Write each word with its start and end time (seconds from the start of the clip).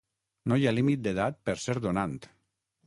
No 0.51 0.57
hi 0.61 0.65
ha 0.69 0.73
límit 0.77 1.03
d'edat 1.09 1.39
per 1.51 1.59
ser 1.67 1.79
donant! 1.89 2.21